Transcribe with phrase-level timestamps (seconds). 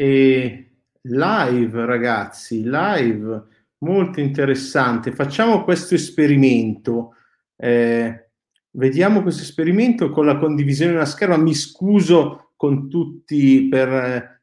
[0.00, 3.42] E live, ragazzi, live,
[3.78, 5.10] molto interessante.
[5.10, 7.14] Facciamo questo esperimento.
[7.56, 8.30] Eh,
[8.70, 11.36] vediamo questo esperimento con la condivisione della scherma.
[11.36, 14.42] Mi scuso con tutti per eh,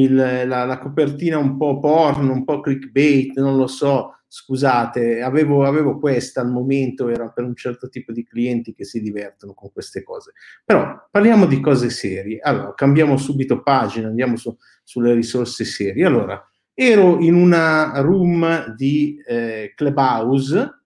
[0.00, 5.64] il, la, la, copertina un po' porno, un po' clickbait, non lo so scusate, avevo,
[5.64, 9.72] avevo questa al momento, era per un certo tipo di clienti che si divertono con
[9.72, 10.32] queste cose.
[10.64, 12.40] Però parliamo di cose serie.
[12.40, 14.54] Allora, cambiamo subito pagina, andiamo su,
[14.84, 16.04] sulle risorse serie.
[16.04, 16.42] Allora,
[16.74, 20.82] ero in una room di eh, Clubhouse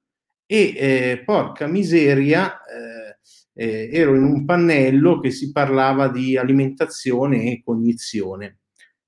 [0.46, 3.18] e eh, porca miseria, eh,
[3.52, 8.59] eh ero in un pannello che si parlava di alimentazione e cognizione.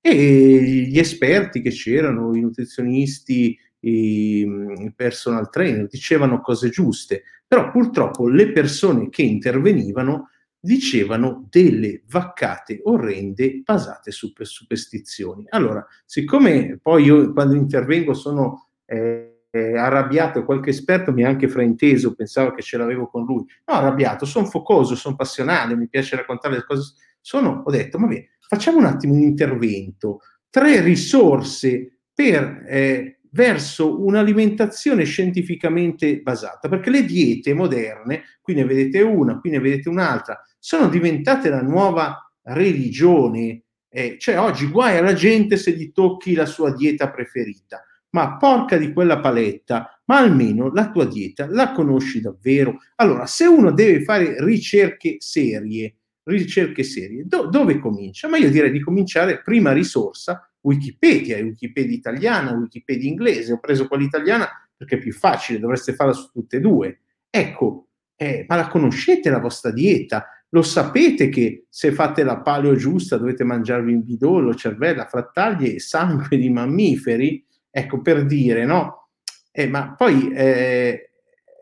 [0.05, 8.27] E gli esperti che c'erano, i nutrizionisti, i personal trainer, dicevano cose giuste, però purtroppo
[8.27, 15.45] le persone che intervenivano dicevano delle vaccate orrende basate su superstizioni.
[15.49, 21.47] Allora, siccome poi io quando intervengo sono eh, eh, arrabbiato, qualche esperto mi ha anche
[21.47, 23.45] frainteso, pensavo che ce l'avevo con lui.
[23.65, 26.93] No, arrabbiato, sono focoso, sono passionale, mi piace raccontare le cose.
[27.21, 30.19] Sono, ho detto, ma bene, facciamo un attimo un intervento.
[30.49, 39.01] Tre risorse per eh, verso un'alimentazione scientificamente basata, perché le diete moderne, qui ne vedete
[39.01, 43.63] una, qui ne vedete un'altra, sono diventate la nuova religione.
[43.89, 48.77] Eh, cioè oggi guai alla gente se gli tocchi la sua dieta preferita, ma porca
[48.77, 52.77] di quella paletta, ma almeno la tua dieta la conosci davvero?
[52.97, 58.27] Allora, se uno deve fare ricerche serie, ricerche serie, do- dove comincia?
[58.27, 64.03] Ma io direi di cominciare prima risorsa Wikipedia, Wikipedia italiana, Wikipedia inglese, ho preso quella
[64.03, 66.99] italiana perché è più facile, dovreste farla su tutte e due.
[67.29, 70.27] Ecco, eh, ma la conoscete la vostra dieta?
[70.49, 75.79] Lo sapete che se fate la paleo giusta dovete mangiarvi in bidollo, cervella, frattaglie e
[75.79, 77.43] sangue di mammiferi?
[77.69, 79.09] Ecco, per dire, no?
[79.51, 81.09] Eh, ma poi, eh,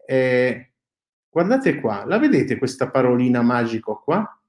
[0.05, 0.71] eh,
[1.29, 4.40] guardate qua, la vedete questa parolina magica qua?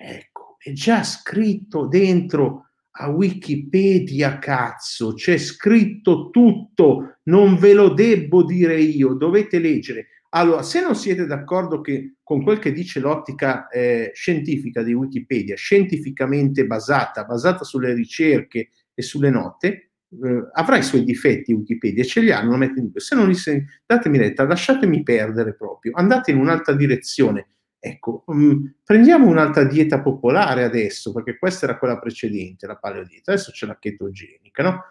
[0.00, 2.66] Ecco, è già scritto dentro
[3.00, 10.06] a Wikipedia, cazzo, c'è scritto tutto, non ve lo debbo dire io, dovete leggere.
[10.30, 15.56] Allora, se non siete d'accordo che, con quel che dice l'ottica eh, scientifica di Wikipedia,
[15.56, 22.20] scientificamente basata, basata sulle ricerche e sulle note, eh, avrà i suoi difetti Wikipedia, ce
[22.20, 23.00] li ha, non lo mette in dubbio.
[23.00, 27.48] Se non li sentite, datemi retta, lasciatemi perdere proprio, andate in un'altra direzione
[27.80, 33.52] Ecco, um, prendiamo un'altra dieta popolare adesso, perché questa era quella precedente, la paleodieta, adesso
[33.52, 34.82] c'è la chetogenica, no?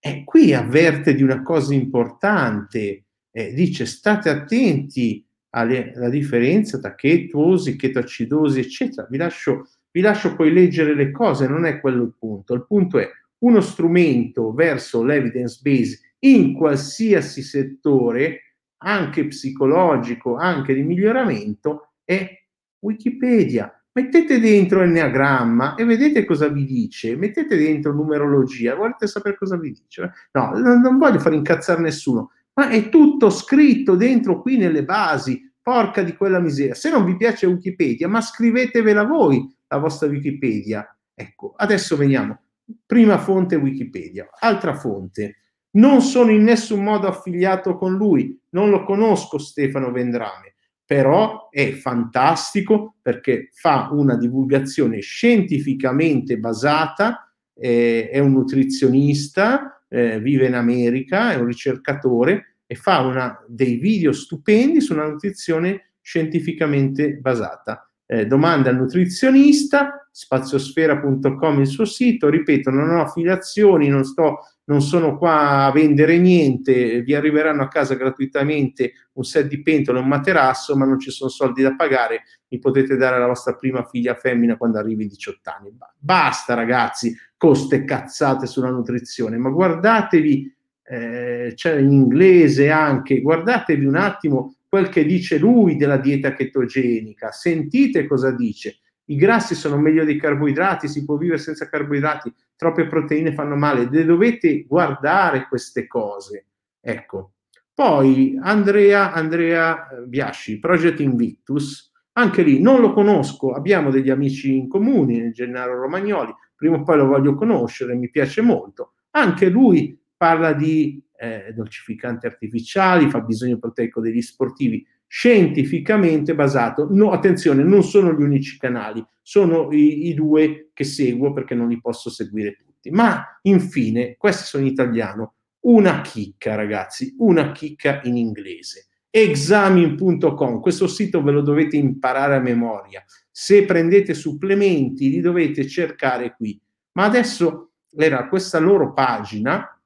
[0.00, 6.96] E qui avverte di una cosa importante, eh, dice state attenti alle, alla differenza tra
[6.96, 9.06] chetosi, chetoacidosi, eccetera.
[9.08, 12.54] Vi lascio, vi lascio poi leggere le cose, non è quello il punto.
[12.54, 13.08] Il punto è
[13.38, 22.42] uno strumento verso l'evidence base in qualsiasi settore, anche psicologico, anche di miglioramento, è
[22.80, 23.72] Wikipedia.
[23.94, 29.70] Mettete dentro Enneagramma e vedete cosa vi dice, mettete dentro numerologia, volete sapere cosa vi
[29.70, 30.12] dice.
[30.32, 36.02] No, non voglio far incazzare nessuno, ma è tutto scritto dentro qui nelle basi, porca
[36.02, 36.74] di quella miseria.
[36.74, 40.96] Se non vi piace Wikipedia, ma scrivetevela voi la vostra Wikipedia.
[41.14, 42.40] Ecco, adesso veniamo.
[42.86, 45.36] Prima fonte Wikipedia, altra fonte.
[45.72, 50.54] Non sono in nessun modo affiliato con lui, non lo conosco Stefano Vendrame
[50.92, 60.48] però è fantastico perché fa una divulgazione scientificamente basata, eh, è un nutrizionista, eh, vive
[60.48, 67.14] in America, è un ricercatore e fa una, dei video stupendi su una nutrizione scientificamente
[67.14, 67.90] basata.
[68.04, 74.80] Eh, domanda al nutrizionista, spaziosfera.com il suo sito, ripeto, non ho affiliazioni, non sto non
[74.80, 80.02] sono qua a vendere niente, vi arriveranno a casa gratuitamente un set di pentole e
[80.02, 83.84] un materasso, ma non ci sono soldi da pagare, mi potete dare la vostra prima
[83.84, 85.76] figlia femmina quando arrivi ai 18 anni.
[85.98, 90.54] Basta ragazzi, coste cazzate sulla nutrizione, ma guardatevi,
[90.84, 97.30] eh, c'è in inglese anche, guardatevi un attimo quel che dice lui della dieta chetogenica,
[97.30, 98.78] sentite cosa dice
[99.12, 103.88] i grassi sono meglio dei carboidrati, si può vivere senza carboidrati, troppe proteine fanno male,
[103.90, 106.46] Le dovete guardare queste cose.
[106.80, 107.34] Ecco.
[107.74, 114.54] Poi Andrea, Andrea eh, Biasci, Project Invictus, anche lì non lo conosco, abbiamo degli amici
[114.56, 118.92] in comune, Gennaro Romagnoli, prima o poi lo voglio conoscere, mi piace molto.
[119.12, 126.88] Anche lui parla di eh, dolcificanti artificiali, fa bisogno proteico degli sportivi scientificamente basato.
[126.90, 131.68] No, attenzione, non sono gli unici canali, sono i, i, due che seguo perché non
[131.68, 132.90] li posso seguire tutti.
[132.90, 135.34] Ma infine, questi sono in italiano,
[135.66, 138.86] una chicca ragazzi, una chicca in inglese.
[139.10, 143.04] Examin.com, questo sito ve lo dovete imparare a memoria.
[143.30, 146.58] Se prendete supplementi li dovete cercare qui.
[146.92, 149.78] Ma adesso era questa loro pagina,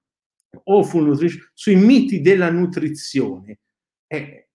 [0.63, 3.59] Awful Nutrition, sui miti della nutrizione.
[4.07, 4.46] Eh,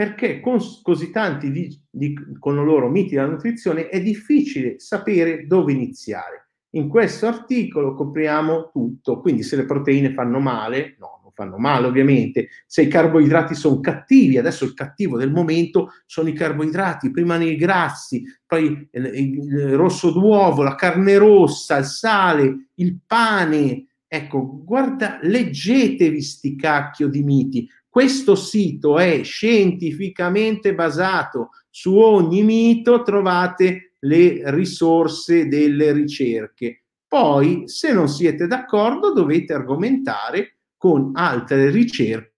[0.00, 5.72] perché con così tanti di, di, con loro miti della nutrizione è difficile sapere dove
[5.72, 6.52] iniziare.
[6.70, 11.86] In questo articolo copriamo tutto, quindi se le proteine fanno male, no, non fanno male
[11.86, 17.36] ovviamente, se i carboidrati sono cattivi, adesso il cattivo del momento sono i carboidrati, prima
[17.36, 25.18] nei grassi, poi il, rosso d'uovo, la carne rossa, il sale, il pane, ecco, guarda,
[25.20, 34.42] leggetevi sti cacchio di miti, questo sito è scientificamente basato, su ogni mito trovate le
[34.52, 36.84] risorse delle ricerche.
[37.08, 42.34] Poi, se non siete d'accordo, dovete argomentare con altre ricerche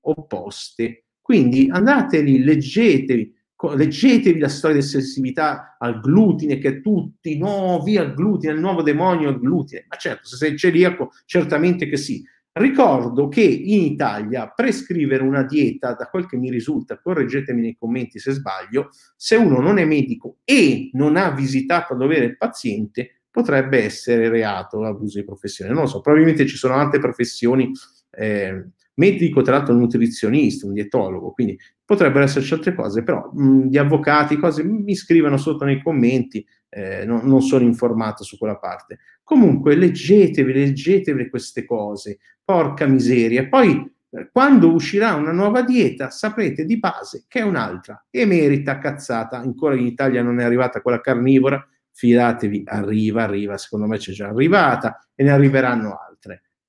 [0.00, 1.04] opposte.
[1.20, 3.34] Quindi andate lì, leggetevi,
[3.74, 9.28] leggetevi la storia sensibilità al glutine, che tutti, no, via il glutine, il nuovo demonio
[9.28, 9.84] il glutine.
[9.88, 12.24] Ma certo, se sei celiaco, certamente che sì.
[12.52, 18.18] Ricordo che in Italia prescrivere una dieta, da quel che mi risulta, correggetemi nei commenti
[18.18, 23.20] se sbaglio, se uno non è medico e non ha visitato a dovere il paziente,
[23.30, 25.72] potrebbe essere reato abuso di professione.
[25.72, 27.70] Non lo so, probabilmente ci sono altre professioni,
[28.10, 28.70] eh,
[29.00, 33.78] medico, tra l'altro un nutrizionista, un dietologo, quindi potrebbero esserci altre cose, però mh, gli
[33.78, 38.98] avvocati, cose, mi scrivono sotto nei commenti, eh, non, non sono informato su quella parte.
[39.24, 43.48] Comunque leggetevi, leggetevi queste cose, porca miseria.
[43.48, 48.78] Poi eh, quando uscirà una nuova dieta saprete di base che è un'altra e merita
[48.78, 49.38] cazzata.
[49.38, 54.28] Ancora in Italia non è arrivata quella carnivora, fidatevi, arriva, arriva, secondo me c'è già
[54.28, 56.09] arrivata e ne arriveranno altre.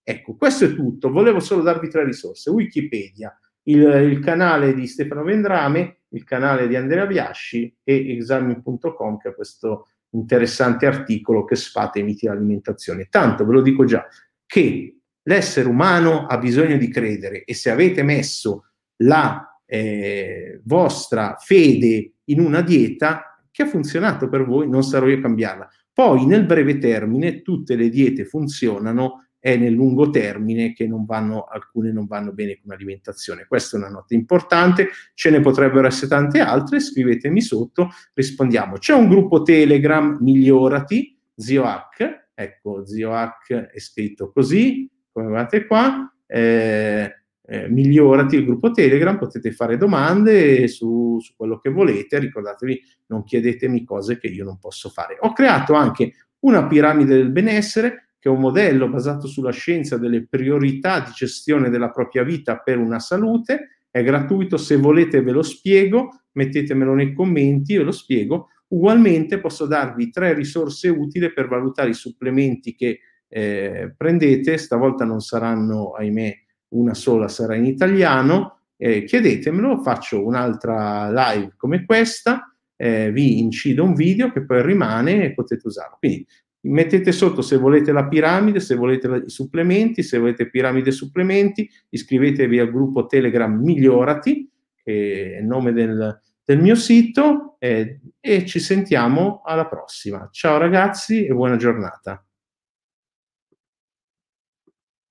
[0.03, 1.12] Ecco, questo è tutto.
[1.12, 2.50] Volevo solo darvi tre risorse.
[2.50, 9.30] Wikipedia, il, il canale di Stefano Vendrame, il canale di Andrea Biasci e examin.com che
[9.30, 13.07] è questo interessante articolo che sfata i miti dell'alimentazione.
[13.09, 14.06] Tanto ve lo dico già,
[14.45, 18.65] che l'essere umano ha bisogno di credere e se avete messo
[18.97, 25.18] la eh, vostra fede in una dieta che ha funzionato per voi, non sarò io
[25.18, 25.69] a cambiarla.
[25.94, 31.45] Poi nel breve termine tutte le diete funzionano, è nel lungo termine che non vanno,
[31.45, 33.47] alcune non vanno bene con l'alimentazione.
[33.47, 38.77] Questa è una nota importante, ce ne potrebbero essere tante altre, scrivetemi sotto, rispondiamo.
[38.77, 47.11] C'è un gruppo Telegram, migliorati, ZioHack, ecco, ZioHack è scritto così, come vedete qua, eh,
[47.44, 53.23] eh, migliorati il gruppo Telegram, potete fare domande su, su, quello che volete, ricordatevi, non
[53.23, 55.17] chiedetemi cose che io non posso fare.
[55.19, 60.27] Ho creato anche una piramide del benessere, che è un modello basato sulla scienza delle
[60.27, 65.41] priorità di gestione della propria vita per una salute, è gratuito, se volete ve lo
[65.41, 68.50] spiego, mettetemelo nei commenti, ve lo spiego.
[68.68, 75.21] Ugualmente posso darvi tre risorse utili per valutare i supplementi che eh, prendete, stavolta non
[75.21, 76.38] saranno, ahimè,
[76.69, 83.83] una sola sarà in italiano, eh, chiedetemelo, faccio un'altra live come questa, eh, vi incido
[83.83, 85.97] un video che poi rimane e potete usarlo.
[85.97, 86.28] Quindi
[86.61, 91.69] mettete sotto se volete la piramide, se volete i supplementi, se volete piramide e supplementi,
[91.89, 98.45] iscrivetevi al gruppo Telegram Migliorati, che è il nome del, del mio sito, eh, e
[98.45, 100.30] ci sentiamo alla prossima.
[100.31, 102.23] Ciao ragazzi e buona giornata.